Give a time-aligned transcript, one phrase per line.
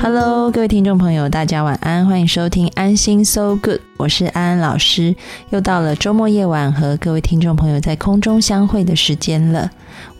[0.00, 5.16] Hello，各位听众朋友，大家晚安，欢迎收听安心 So Good，我是安安老师。
[5.50, 9.70] 又到了周末夜晚和各位听众朋友在空中相会的时间了，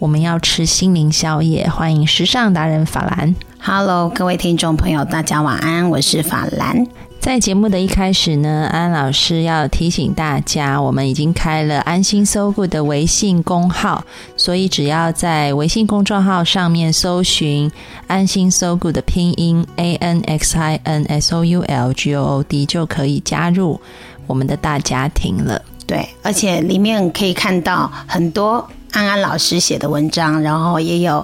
[0.01, 3.35] 我们要吃心灵宵夜，欢迎时尚达人法兰。
[3.61, 6.85] Hello，各位听众朋友，大家晚安，我是法兰。
[7.29, 14.03] 在节目的一开始呢，安老师要提醒大家，我们已经开了安心搜 good 的微信公号，
[14.35, 17.71] 所以只要在微信公众号上面搜寻
[18.09, 23.79] “安心搜 good” 的拼音 a n x i n s o u l g o o d，就可以加入
[24.27, 25.61] 我们的大家庭了。
[25.87, 31.23] 对，而且里面可以看到很多安安老师写的文章，然后也有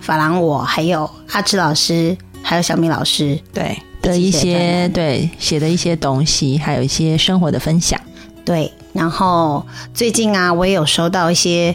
[0.00, 3.40] 法兰我，还有阿志老师，还有小米老师。
[3.52, 3.78] 对。
[4.04, 8.00] 的一些对写的一些东西，还有一些生活的分享。
[8.44, 11.74] 对，然后最近啊，我也有收到一些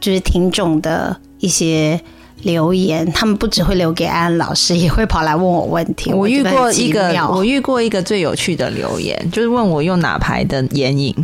[0.00, 2.00] 就是听众的一些
[2.42, 6.12] 留言，他们不只会留给安安老师，也会跑来问我问题。
[6.12, 11.14] 我遇过一个，我遇过一个最有趣的留言，就是问我用哪牌的眼影。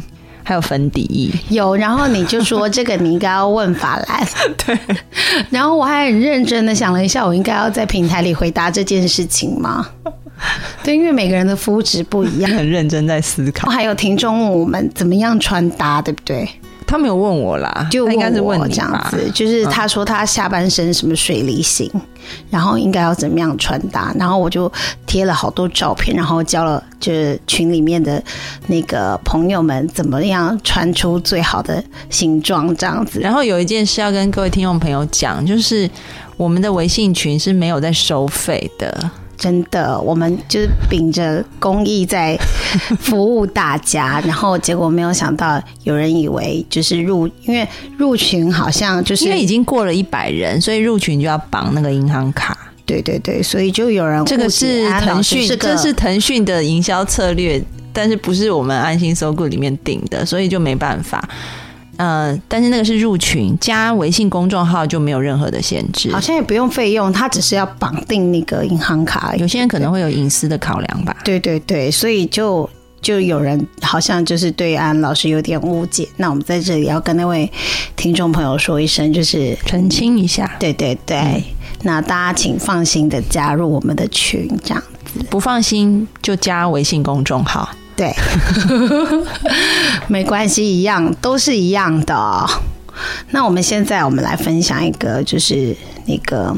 [0.45, 4.27] 还有粉底液有，然后你就说这个你应该要问法兰，
[4.67, 4.77] 对。
[5.51, 9.89] 然后我还很认真的想了一下，我应该要在平台里回答这件事情吗？
[10.83, 13.71] 对，因为每个人的肤质不一样， 很认真在思考。
[13.71, 16.49] 还有听众问我们怎么样穿搭，对不对？
[16.85, 21.91] 他没有问我啦，就应该是问这样子，就是他说他下半身什么水梨型，
[22.51, 24.71] 然后应该要怎么样穿搭，然后我就
[25.07, 28.23] 贴了好多照片，然后教了就是群里面的
[28.67, 33.21] 那个朋友们怎么样穿出最好的形状这样子。
[33.21, 35.89] 然后有一件事要跟各位听众朋友讲，就是
[36.37, 39.11] 我们的微信群是没有在收费的。
[39.43, 42.39] 真的，我们就是秉着公益在
[43.01, 47.67] 服务大家，然后结果没有想到有人以为就是入，因为
[47.99, 52.57] 入群好像就是因为已经过了一百人，所以入群就要绑那个银行卡。
[52.87, 57.61] 对对对，所以就有人这个是腾讯，这是腾讯的营销策略，
[57.93, 61.29] 但是不是我们安心搜购里面定的，所以就没办法。
[61.97, 69.37] 呃，但是那个是入群加微信公众号就没有任何的限制，好像也不用费用，他只是要绑定那个银行卡。
[69.37, 71.17] 有些人可能会有隐私的考量吧。
[71.25, 72.69] 对对对，所以就
[73.01, 76.09] 就有人好像就是对安老师有点误解。
[76.17, 77.51] 那我们在这里要跟那位
[77.95, 80.51] 听众朋友说一声，就是澄清一下。
[80.59, 81.45] 对对对，
[81.83, 87.69] 那大家请放心的加入我们的群，这样子不放心就加微信公众号。
[88.03, 88.13] 对，
[90.09, 92.45] 没关系，一样都是一样的。
[93.31, 95.77] 那我们现在我们来分享一个，就是
[96.07, 96.53] 那个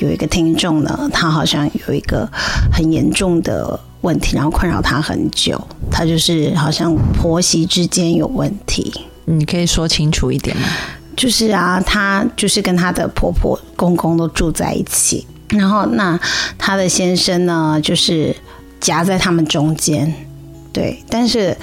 [0.00, 2.28] 有一个听众呢，他好像有一个
[2.70, 5.58] 很严重的问题，然后困扰他很久。
[5.90, 8.92] 他就是好像婆媳之间有问题，
[9.24, 10.68] 你可以说清楚一点吗？
[11.16, 16.20] 就是啊，他就是跟他的婆婆公公都住在一起，然后那
[16.58, 18.36] 他的先生呢，就是
[18.78, 20.12] 夹在他们中间。
[20.72, 21.56] 对，但是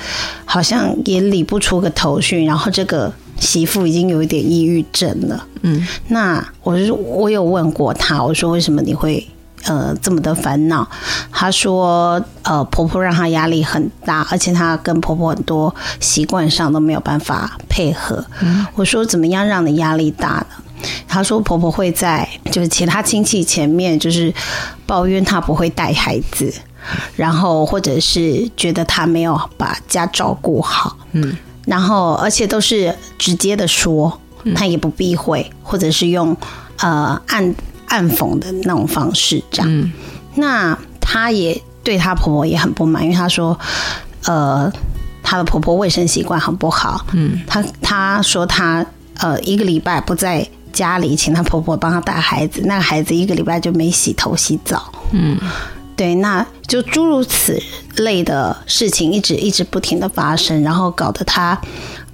[0.43, 5.47] 好像也理不出个头绪，然后这个媳妇已经有一点抑郁症了。
[5.61, 9.25] 嗯，那我是我有问过她，我说为什么你会
[9.63, 10.87] 呃这么的烦恼？
[11.31, 18.25] 她说呃婆婆让她压力很大，而且她跟婆婆很多习惯上都没有办法配合。
[18.75, 20.87] 我说怎么样让你压力大呢？
[21.07, 24.33] 她说婆婆会在就是其他亲戚前面就是
[24.85, 26.53] 抱怨她不会带孩子。
[27.15, 31.35] 然后，或者是觉得他没有把家照顾好，嗯，
[31.65, 34.19] 然后而且都是直接的说，
[34.55, 36.35] 他也不避讳，或者是用
[36.77, 37.55] 呃暗
[37.87, 39.91] 暗讽的那种方式这样。
[40.35, 43.57] 那她也对她婆婆也很不满，因为她说，
[44.25, 44.71] 呃，
[45.23, 48.85] 她的婆婆卫生习惯很不好，嗯，她她说她
[49.19, 55.39] 呃一个礼拜不在家里，请她婆婆帮她带孩子，那个孩子一个礼拜就没洗头洗澡，嗯。
[55.95, 57.57] 对，那就诸如此
[57.97, 61.59] 类的事情一直一直不停的发生，然后搞得他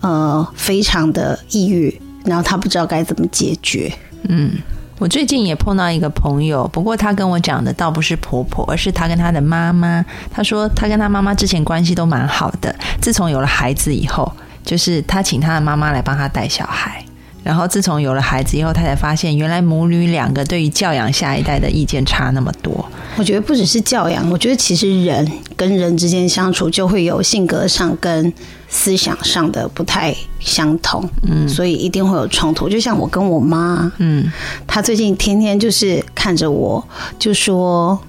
[0.02, 3.92] 呃非常的抑郁，然后他不知道该怎么解决。
[4.30, 4.52] 嗯，
[5.00, 10.06] 我最近也碰到一个朋友，不过他跟我讲的倒不是婆婆，而是他跟他的妈妈。
[10.32, 14.32] 他说他跟他妈妈之前关系都蛮好的，自从有了孩子以后，
[14.64, 17.04] 就是他请他的妈妈来帮他带小孩。
[17.44, 22.88] 然后自从有了孩子以后，他才发现原来母女两个对于教养下一代的意见差那么多。
[23.18, 28.32] 我觉得不只是教养，我觉得其实人跟人之间相处就会有性格上跟
[28.70, 32.70] 思想上的不太相同，嗯，所以一定会有冲突。
[32.70, 34.32] 就像我跟我妈，嗯，
[34.68, 36.88] 她最近天天就是看着我，
[37.18, 38.00] 就说，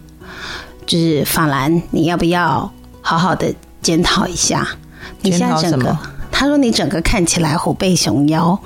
[0.84, 2.70] 就是法兰，你要不要
[3.00, 4.68] 好好的检讨一下？
[5.22, 5.96] 你现在整个。
[6.42, 8.58] 他说：“你整个看起来虎背熊腰。”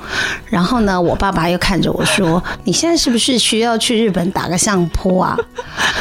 [0.49, 5.37] 然后呢，我爸爸又看着我说：“你现在是不是需要去日本打个相扑啊？”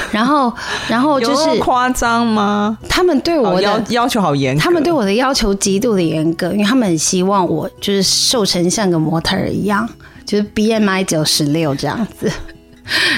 [0.09, 0.49] 然后，
[0.87, 2.77] 然后就是夸张吗？
[2.87, 9.85] 他们对我的要要求好严，他们对我的要求极度的严格，因为他们很希望我就是瘦成像个模特儿一样，
[10.25, 12.31] 就是 BMI 九十六这样子。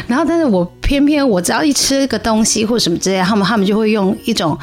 [0.08, 4.58] 然后，但是我偏偏我只要一吃个东西或什么之类，他们他们就会用一种。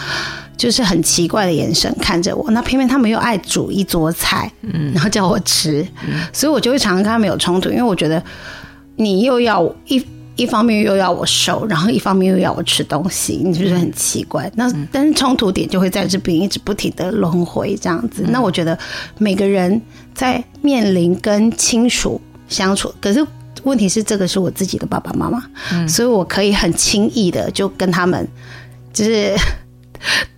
[0.57, 5.87] 就是很奇怪的眼神看着我，那偏偏他们又爱煮一桌菜，嗯，然后叫我吃，
[6.33, 8.23] 所以我就会常常跟他们有冲突，因为我觉得
[8.97, 10.05] 你又要一
[10.37, 14.51] 一方面又要我瘦，然后一方面又要我吃东西，你是不是很奇怪？
[14.55, 18.25] 那但是冲突点就会在这边一直不停的轮回这样子。
[18.29, 18.79] 那我觉得
[19.19, 19.81] 每个人
[20.15, 23.27] 在面临跟亲属相处，可是
[23.65, 25.43] 问题是这个是我自己的爸爸妈妈，
[25.89, 28.27] 所以我可以很轻易的就跟他们
[28.93, 29.35] 就是。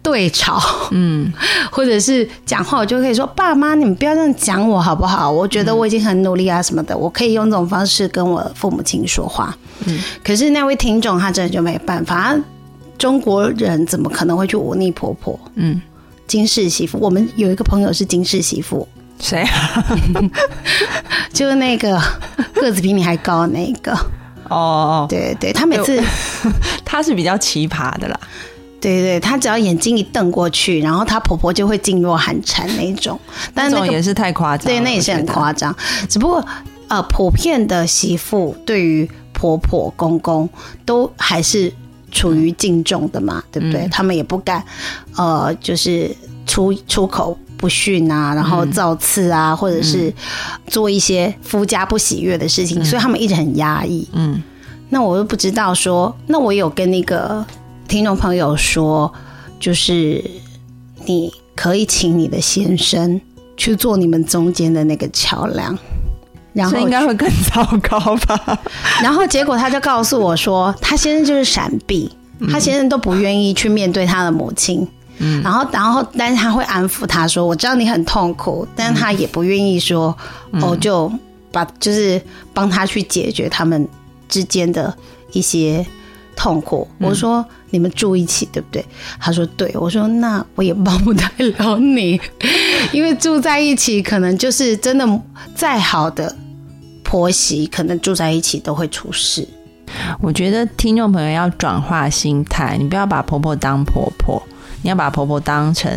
[0.03, 0.61] 对吵，
[0.93, 1.33] 嗯，
[1.71, 5.31] 或者是讲话，我就可以说：“爸妈，你们不要这样讲我好不好？
[5.31, 12.35] 我觉得我已经很努力啊，什么的，我可以用这种方式跟我父母亲说话。”嗯，可是那位听众他真的就没办法，
[12.97, 15.39] 中国人怎么可能会去忤逆婆婆？
[15.57, 15.81] 嗯，
[16.27, 18.89] 金氏媳妇，我们有一个朋友是金氏媳妇，
[19.21, 19.85] 谁啊？
[21.33, 22.01] 就是那个
[22.55, 23.95] 个子比你还高的那个。
[24.49, 26.01] 哦，对对，他每次
[26.85, 28.19] 他是比较奇葩的啦。
[28.81, 33.19] 对对，她只要眼睛一瞪过去，然后她婆婆就会噤若寒蝉那种。
[33.55, 34.67] 但那种也是太夸张。
[34.67, 35.75] 对，那也是很夸张。
[36.09, 36.45] 只不过
[36.89, 40.49] 呃，普遍的媳妇对于婆婆公公
[40.85, 41.73] 都还是
[42.13, 43.89] 处于敬重的嘛，对不对？
[43.91, 44.63] 他们也不敢
[45.17, 46.15] 呃，就是
[46.47, 50.13] 出出口不逊啊，然后造次啊，或者是
[50.69, 54.07] 做一些夫家不喜悦的事情，所以他们一直很压抑。
[54.13, 54.41] 嗯，
[54.91, 57.45] 那我又不知道说，那我有跟那个。
[57.89, 59.13] 听众朋友说，
[59.61, 60.23] 就是
[61.05, 63.21] 你可以请你的先生
[63.57, 65.77] 去做你们中间的那个桥梁，
[66.53, 68.59] 然后应该会更糟糕吧？
[69.03, 72.11] 然后结果他就告诉我说，他先生就是闪避，
[72.51, 74.87] 他先生都不愿意去面对他的母亲。
[75.19, 80.15] 嗯，然后然后但是他会安抚他说，我知道你很痛苦，但是他也不愿意说，
[80.61, 81.11] 哦，就
[81.51, 82.21] 把就是
[82.53, 83.89] 帮他去解决他们
[84.29, 84.95] 之间的
[85.33, 85.87] 一些。
[86.37, 88.85] 痛苦，我说你们住一起对不对？
[89.19, 92.21] 他说对，我说那我也帮不太了你，
[92.93, 95.21] 因为住在一起可能就是真的
[95.55, 96.37] 再好的
[97.03, 99.49] 婆媳，可能住在一起都会出事。
[100.21, 104.43] 我觉得听众朋友要转化心态，你不要把婆婆当婆婆，
[104.83, 105.91] 你要把婆婆当成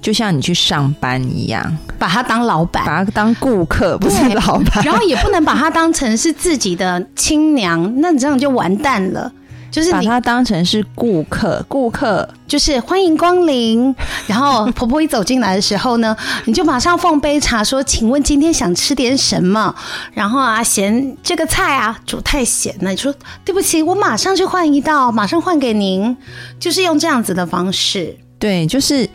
[0.00, 9.32] 就像你去上班一样，把她当老板，把她当顾客，不是老板，然后也不能把她当成是自己的亲娘，那你这样就完蛋了。
[9.76, 13.94] 就是把它当成是顾客，顾客就是欢迎光临。
[14.26, 19.74] 然后婆婆一走进来的时候呢，你就马上奉杯茶，说：“请问今天想吃点什么？”
[20.14, 26.16] 然后啊，嫌这个菜啊煮太咸了，你说：“对不起，我马上去换一道，马上换给您。”
[26.58, 29.06] 就是用这样子的方式，对，就是。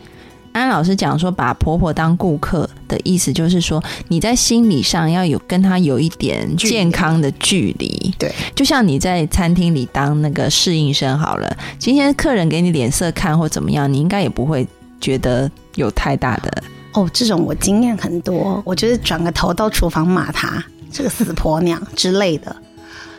[0.52, 8.14] 安老师讲说，把婆婆当顾客的意思，就是说你在心理上要有跟她有一点健康的距离。
[8.18, 14.66] 对，就像你在餐厅里当那个侍应生好了，今天客人给你脸色看或怎么样，你应该也不会
[15.00, 16.62] 觉得有太大的。
[16.92, 22.54] 哦，这种我经验很多，我觉得转个头到厨房骂她这个死婆娘之类的。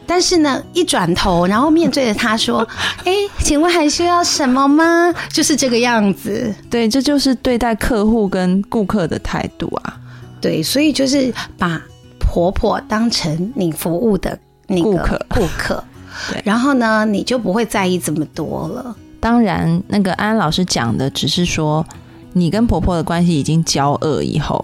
[0.05, 2.67] 但是呢，一转头，然后面对着他说：
[3.05, 6.53] “哎，请问还需要什么吗？”就是这个样子。
[6.69, 9.97] 对，这就是对待客户跟顾客的态度啊。
[10.41, 11.81] 对，所以就是把
[12.19, 15.83] 婆婆当成你服务的那个顾客，顾客。
[16.31, 18.95] 对，然后呢，你就不会在意这么多了。
[19.19, 21.85] 当然，那个安老师讲的只是说，
[22.33, 24.63] 你跟婆婆的关系已经交恶以后。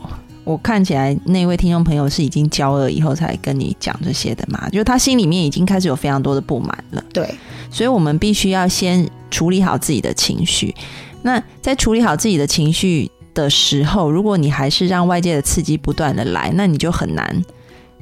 [0.50, 4.68] 我看起来那位听众朋友是已经交了以后才跟你讲这些的嘛？
[4.70, 7.04] 就是他心里面已经开始有非常多的不满了。
[7.14, 7.30] 对，
[7.70, 10.74] 所以我们必须要先处理好自己的情绪。
[11.22, 17.46] 那在处理好自己的情绪的时候，如果你还是让外界的刺激不断的来，那你就很难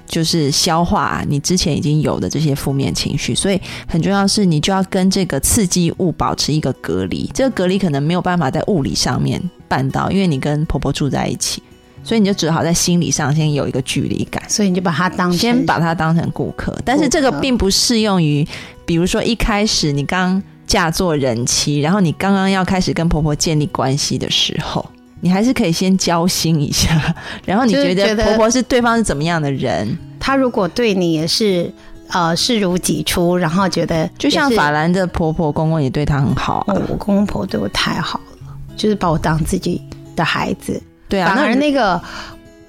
[0.06, 3.36] 就是消化你之前已经有的这些负面情绪。
[3.36, 7.30] 所以很重要是，你就要跟这个刺激物保持一个隔离。
[7.34, 9.38] 这个隔离可能没有办法在物理上面
[9.68, 11.62] 办到，因为你跟婆婆住在一起。
[12.08, 16.74] 所以你就只好在心理上先有一个距离感，所以你就把它当先把它当成顾客。
[16.86, 18.48] 但是这个并不适用于，
[18.86, 31.70] 比如说一开始你刚嫁做人妻，然后你刚刚要开始跟婆婆建立关系的时候，你还是可以先交心一下， 然后你觉得婆婆是对方是怎么样的人，她如果对你也是。
[32.10, 39.82] 呃，视如己出，然后觉得就像法兰的婆婆公公也对她很好，我公公婆对我太好了，就是把我当自己
[40.16, 40.82] 的孩子。
[41.10, 42.02] 对啊，反而那个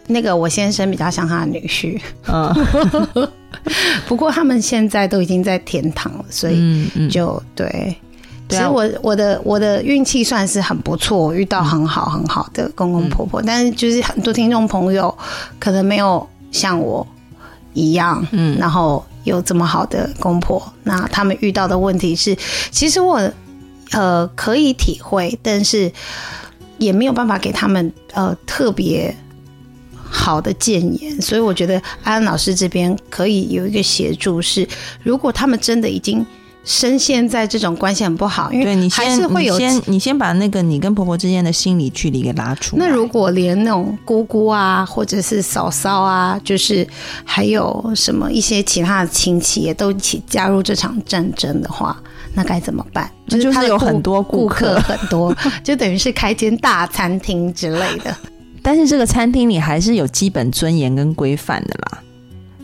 [0.07, 2.01] 那个我先生比较像他的女婿。
[2.27, 3.29] 嗯，
[4.07, 7.97] 不过他们现在都已经在天堂了，所以就对。
[8.49, 15.15] 其实我我的我的运气算是很不错，遇到很好很好的公公婆婆，但是就是很多听众朋友
[15.59, 17.07] 可能没有像我
[17.75, 19.05] 一样，嗯，然后。
[19.25, 22.35] 有这么好的公婆，那他们遇到的问题是，
[22.71, 23.21] 其实我
[23.91, 25.93] 呃可以体会，但是
[26.79, 29.15] 也没有办法给他们呃特别
[29.93, 34.67] 好的建言，所以我觉得安安老师这边可以有一个协助，是
[35.03, 36.25] 如果他们真的已经。
[36.65, 42.77] 深陷在这种关系很不好，因为你还是会有先你先把那个你跟婆婆之间的心理距离给拉出。
[42.77, 46.87] 那如果连那种姑姑啊，或者是嫂嫂啊，就是
[47.25, 51.99] 还有什么一些其他的亲戚也都一起加入这场战争的话，
[52.35, 53.11] 那该怎么办？
[53.29, 58.15] 就是有很多顾客，很多， 就等于是开间大餐厅之类的。
[58.63, 61.99] 但是这个餐厅里还是有基本尊严跟规范的啦。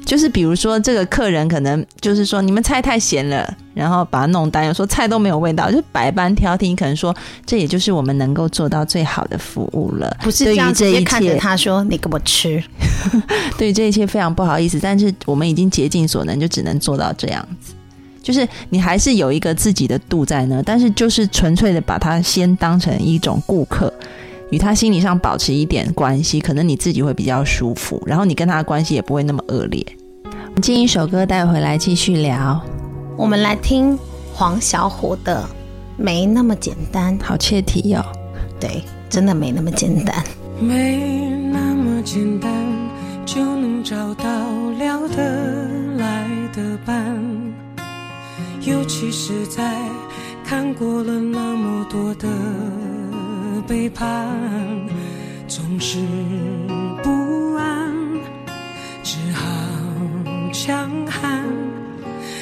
[0.05, 6.67] 就是比如说，这个客人可能就是说你们菜太咸了，然后把它弄单，说菜都没有味道，就百般挑剔。
[6.67, 7.15] 你可能说，
[7.47, 10.15] 这也就是我们能够做到最好的服务了。
[10.21, 12.63] 不是这样直接看着他说：“你给我吃。
[13.57, 17.73] ”对这一切非常不好意思，但是我们已经竭尽所能，就只能做到这样子。
[18.25, 23.93] 就是你还是有一个自己的度在那，但是就是纯粹的把它先当成一种顾客，
[24.51, 29.85] 与他心理上保持一点关系，可能你自己会比较舒服，然后你跟他的关系也不会那么恶劣。
[30.63, 32.59] 进一首歌带回来继续聊，
[33.17, 33.99] 我们来听
[34.33, 35.43] 黄小琥的
[35.97, 38.03] 《没那么简单》，好切题哟。
[38.59, 40.25] 对，真的没那么简单。
[40.59, 42.51] 没那么简单
[43.27, 44.25] 就能找到
[44.79, 47.44] 聊得来的伴，
[48.67, 49.63] 尤其是在
[50.45, 52.29] 看过了那么多的
[53.67, 54.27] 背叛，
[55.47, 55.99] 总是
[57.03, 57.93] 不安，
[59.03, 59.45] 只好。
[60.53, 61.45] 强悍，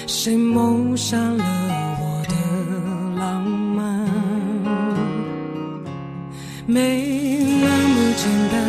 [0.07, 1.45] 谁谋杀了
[1.99, 2.35] 我的
[3.19, 4.07] 浪漫？
[6.67, 8.61] 没那么简单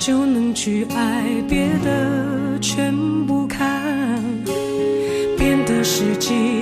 [0.00, 2.92] 就能去爱，别的全
[3.26, 4.20] 不看。
[5.38, 6.61] 变得实际，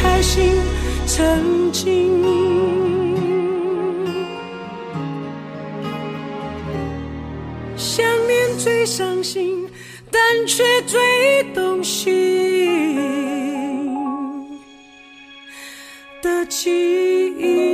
[0.00, 0.52] 开心。
[1.06, 2.14] 曾经。
[7.76, 9.68] 想念最伤心，
[10.10, 12.10] 但却最动心
[16.22, 16.70] 的记
[17.38, 17.73] 忆。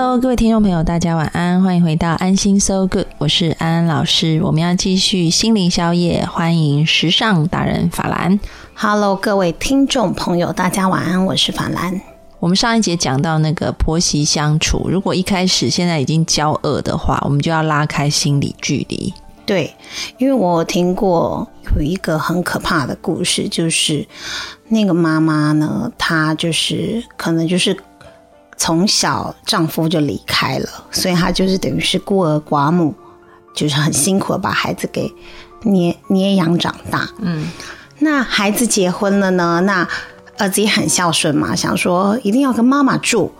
[0.00, 4.40] Hello，各位听众朋友，大家晚安，欢迎回到安心 So Good，我是安安老师。
[4.44, 8.38] 我们要继续心灵宵夜，欢迎时尚达人法兰。
[8.76, 12.00] Hello，各位听众朋友，大家晚安，我是法兰。
[12.38, 19.12] 我们上一节讲到那个婆媳相处，如果一开始现在已经交恶的话，我们就要拉开心理距离。
[19.44, 19.74] 对，
[20.18, 24.06] 因为我听过有一个很可怕的故事，就是
[24.68, 27.76] 那个妈妈呢，她就是可能就是
[28.58, 32.92] 从小丈夫就离开了，所以她就是等于是孤儿寡母，
[33.54, 35.10] 就是很辛苦的把孩子给
[35.62, 37.08] 捏捏养长大。
[37.20, 37.50] 嗯，
[38.00, 39.88] 那孩子结婚了呢，那
[40.36, 43.32] 儿子也很孝顺嘛，想说一定要跟妈妈住，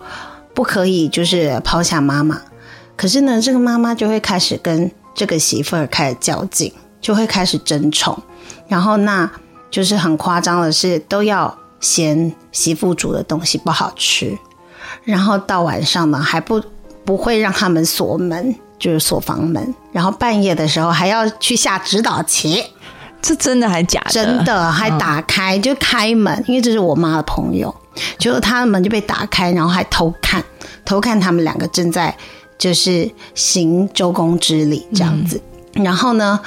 [0.53, 2.41] 不可以就是抛下妈妈。
[2.95, 8.21] 可是呢，这个妈妈就会开始跟这个媳妇儿开始较劲，就会开始争宠，
[8.67, 9.29] 然后那
[9.71, 14.37] 就是很夸张的是，都要嫌媳妇煮的东西不好吃，
[15.03, 16.61] 然后到晚上呢还不
[17.05, 22.63] 不会让他们锁门，就是锁房门，然后半夜的时候还要去下指导棋。
[23.21, 24.11] 这真的还假的？
[24.11, 27.75] 真的还打开、就开门，因为这是我妈的朋友，
[28.17, 30.41] 结果他的门就被打开，然后还偷看，
[30.85, 32.15] 偷看他们两个正在
[32.57, 35.41] 就是行周公之礼这样子。
[35.73, 36.39] 然后呢，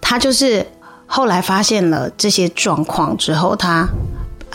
[0.00, 0.66] 他就是
[1.06, 3.86] 后来发现了这些状况之后，她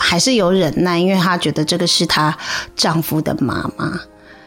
[0.02, 2.36] 还是有忍耐，因为她觉得这个是她
[2.76, 4.00] 丈夫的妈妈。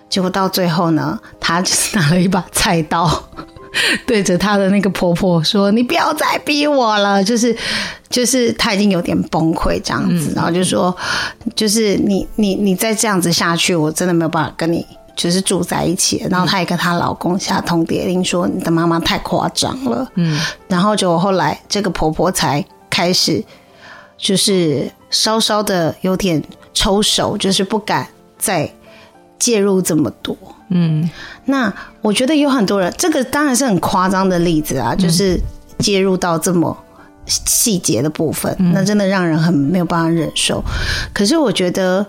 [0.09, 3.09] 结果到最后呢，她就是拿了一把菜刀。
[4.07, 7.53] 对着她的那个婆婆说：“你不要再逼我了。”就是，
[8.09, 10.95] 就是她已经有点崩溃这样子，然后就说
[11.55, 20.39] ：“就是你你你再这样子下去，我真的没有办法跟你就是住在一起。”然后她也跟她老公下通牒令说：“你的妈妈太夸张了。”嗯，
[20.69, 23.43] 然后就后来这个婆婆才开始
[24.17, 28.05] 就是稍稍的有点抽手，就是不敢
[28.37, 28.69] 再
[29.39, 30.35] 介入这么多。
[30.67, 31.09] 嗯，
[31.45, 35.39] 那我觉得有很多人，这个当然是很夸张的例子啊，就是
[35.79, 36.75] 介入到这么
[37.25, 40.61] 细节的部分，那真的让人很没有办法忍受。
[41.13, 42.05] 可是我觉得，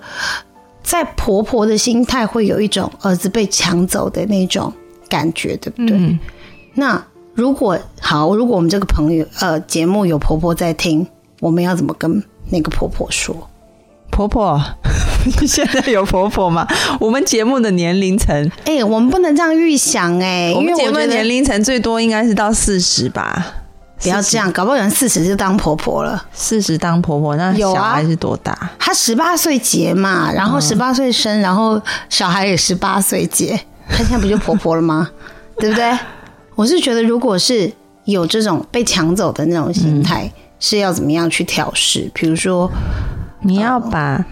[0.83, 4.73] 在婆婆的心态会有一种儿子被抢走的那种
[5.09, 5.97] 感觉，对不对？
[5.97, 6.19] 嗯
[6.75, 7.03] 那
[7.35, 11.07] 如果好，如果我们这个朋友呃节目有婆婆在听，
[11.41, 13.49] 我们要怎么跟那个婆婆说？
[14.11, 14.59] 婆婆，
[15.47, 16.67] 现在有婆婆吗？
[16.99, 23.55] 我们节目的年龄层，哎、我们不能这样预想哎、我们节目的年龄层最多应该是到四十吧。
[24.01, 26.25] 不要这样，搞不好有人四十就当婆婆了。
[26.33, 28.71] 四十当婆婆，那小孩是多大？
[28.79, 35.11] 她十八岁结嘛，然后十八岁生，然后小孩也十八岁结，她现在不就婆婆了吗？
[35.59, 35.99] 对不对？
[36.55, 37.71] 我是觉得，如果是
[38.05, 42.11] 有这种被抢走的那种心态，是要怎么样去调试？
[42.15, 42.71] 比如说，
[43.43, 44.25] 你要把，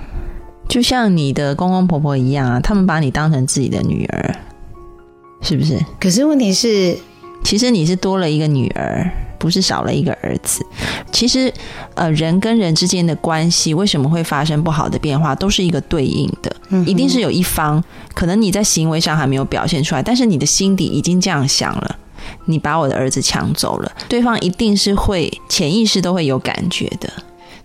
[0.68, 4.34] 就像你的公公婆婆一样啊，他们把你当成自己的女儿，
[5.42, 5.78] 是不是？
[6.00, 6.96] 可是问题是，
[7.44, 10.64] 其实你是多了一个女儿，不是少了一个儿子。
[11.12, 11.52] 其实，
[11.94, 16.56] 呃，人跟人之间的关系为什么会发生不好的变化，都是一个对应的，
[16.86, 17.82] 一定是有一方
[18.14, 21.96] 可能你在行为上还没有表现出来，但是你的心底已经这样想了。
[22.46, 27.08] 你把我的儿子抢走了，对方一定是会潜意识都会有感觉的。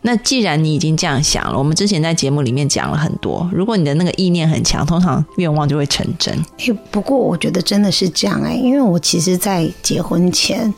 [0.01, 6.33] 那既然你已经这样想了，我们之前在节目里面讲了很多，如果你的那个意念很强，通常愿望就会成真。
[6.59, 10.73] 哎、不过我觉得真的是这样哎、因为我其实，在结婚前，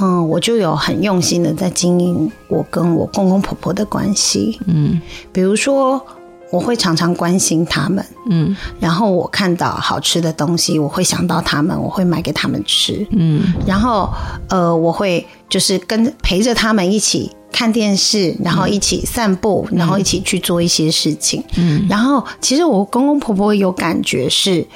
[0.00, 5.00] 嗯，我就有很用心的在经营我跟我公公婆婆的关系，嗯
[5.32, 6.04] 比如说。
[6.52, 13.06] 我会常常关心他们，嗯然后我看到好吃的东西，我会想到他们，我会买给他们吃。
[13.10, 14.12] 嗯然后
[14.50, 21.42] 呃，我会就是跟陪着他们一起看电视，然后一起散步，然后一起去做一些事情。
[21.56, 24.66] 嗯然后其实我公公婆婆有感觉是，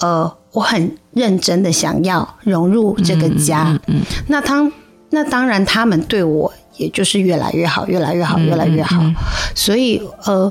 [0.00, 3.78] 呃，我很认真的想要融入这个家。
[3.88, 4.72] 嗯那当
[5.10, 9.02] 那当然他们对我也就是越来越好，越来越好，越来越好。
[9.54, 10.50] 所以呃。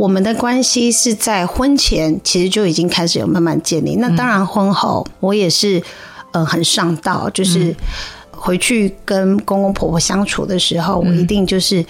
[0.00, 5.82] 我们的关系是在婚前其实就已经开始有慢慢建立，那当然婚后我也是
[6.32, 7.76] 呃很上道，就是
[8.30, 11.84] 回去跟公公婆婆相处的时候，我一定就是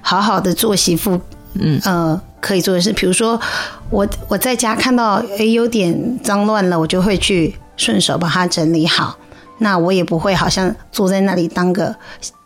[0.00, 1.20] 好好的做媳妇，
[1.54, 1.80] 嗯。
[1.84, 3.40] 呃可以做的事，比如说
[3.88, 9.16] 我我在家看到诶有点脏乱了，我就会去顺手把它整理好。
[9.58, 11.94] 那我也不会好像坐在那里当个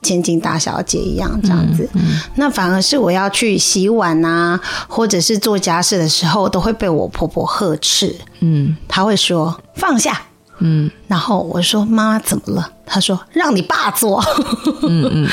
[0.02, 1.88] 千金大小姐一样这样子，
[2.34, 8.14] 那反而是我要去洗碗啊，或者是做家事的时候，都会被我婆婆呵斥。
[8.40, 10.20] 嗯她会说放下，
[10.58, 12.70] 嗯然后我说妈妈怎么了？
[12.84, 14.22] 她说让你爸做。
[14.82, 15.28] 嗯嗯，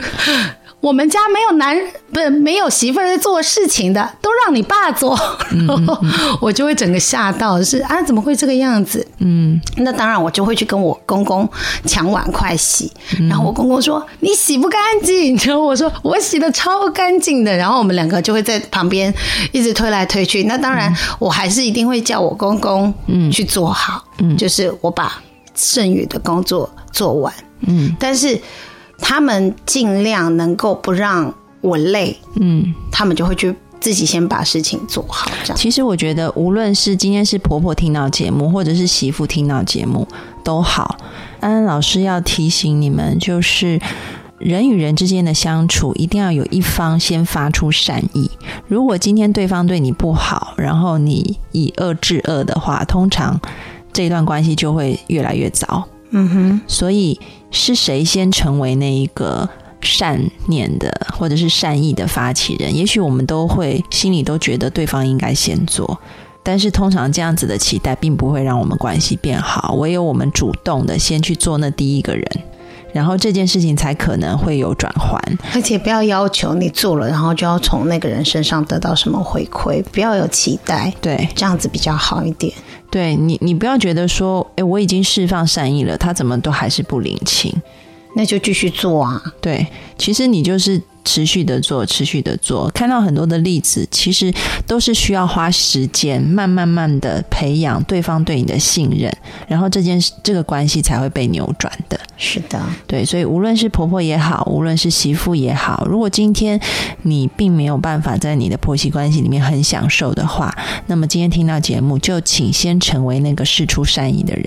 [0.86, 5.18] 我们家没有男人，不是没有媳妇儿在做事情的，都让你爸做，
[6.40, 9.04] 我就会整个吓到，是啊，怎么会这个样子？
[9.18, 9.60] 嗯。
[9.78, 11.48] 那当然，我就会去跟我公公
[11.86, 12.92] 抢碗筷洗，
[13.28, 17.44] 然后我公公说你洗不干净，然后我说我洗的超干净。
[17.44, 19.12] 的，然后我们两个就会在旁边
[19.50, 20.44] 一直推来推去。
[20.44, 22.94] 那当然，我还是一定会叫我公公
[23.32, 24.36] 去做好，嗯。
[24.36, 25.20] 就是我把
[25.56, 27.34] 剩余的工作做完，
[27.66, 27.92] 嗯。
[27.98, 28.40] 但是
[28.98, 32.74] 他们尽量能够不让我累，嗯。
[32.90, 35.56] 他们就会去自己先把事情做好，这样。
[35.56, 40.08] 其实我觉得，无论是今天是婆婆听到节目，或者是媳妇听到节目，
[40.42, 40.96] 都好。
[41.40, 43.78] 安安老师要提醒你们，就是
[44.38, 48.30] 人与人之间的相处，一定要有一方先发出善意。
[48.66, 53.38] 如果今天对方对你不好，然后你以恶制恶的话，通常
[53.92, 55.86] 这段关系就会越来越糟。
[56.18, 59.46] 嗯哼，所以是谁先成为那一个
[59.82, 62.74] 善念的或者是善意的发起人？
[62.74, 65.98] 也许我们都会心里都觉得对方应该先做，
[66.42, 69.74] 但是通常这样子的期待并不会让我们关系变好。
[69.74, 72.24] 唯有我们主动的先去做那第一个人，
[72.96, 75.20] 然后这件事情才可能会有转换。
[75.54, 82.50] 而且不要要求你做了，然后就要从那个人身上得到什么回馈，不要有期待，对，这样子比较好一点。
[82.90, 87.54] 对你，你不要觉得说，诶，我已经释放善意了，他怎么都还是不领情。
[88.14, 89.22] 那就继续做啊。
[89.42, 89.66] 对，
[89.98, 92.68] 其实你就是持续的做，持续的做。
[92.74, 94.30] 看到很多的例子，其实
[94.66, 99.10] 都是需要花时间，慢慢慢的培养对方对你的信任，
[99.48, 101.98] 然后这件事这个关系才会被扭转的。
[102.18, 106.60] 是的，对，所以无论是婆婆也好，无论是媳妇也好，如果今天
[107.02, 110.52] 你并没有办法在你的婆媳关系里面很享受的话，
[110.88, 114.44] 那么今天听到节目，就请先成为那个事出善意的人。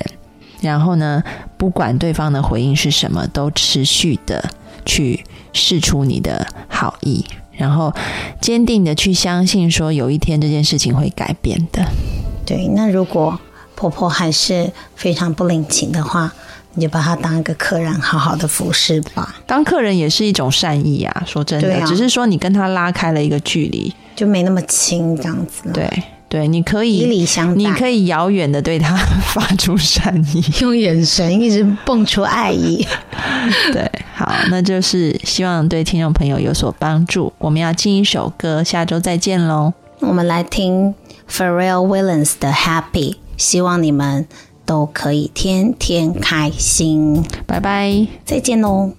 [0.62, 1.24] 然后呢，
[1.58, 4.44] 不管对方的回应是什么，都持续的
[4.90, 5.24] 去
[5.54, 7.94] 试出你的好意，然后
[8.42, 11.86] 坚定的去相信，说有一天这件事情会改变的。
[12.44, 12.68] 对。
[12.70, 13.40] 那如果
[13.76, 16.34] 婆婆还是非常不领情的话，
[16.74, 25.70] 你就把她当一个客人，好好的服侍吧，当客人也是一种善意啊，说真的，啊只是说你跟她拉开了一个距离，就没那么亲这样子。
[25.72, 25.88] 对
[26.30, 28.96] 对，你可以以礼相待，你可以遥远的对他
[29.34, 32.86] 发出善意， 用眼神一直蹦出爱意。
[33.74, 37.34] 对，好，那就是希望对听众朋友有所帮助。
[37.40, 39.74] 我们要进一首歌，下周再见喽。
[40.02, 40.94] 我们来听
[41.30, 44.28] Pharrell Williams 的 Happy，希望你们
[44.66, 47.26] 都可以天天开心。
[47.48, 48.92] 拜拜，再见喽。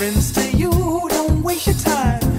[0.00, 0.70] happens to you,
[1.10, 2.29] don't waste your time.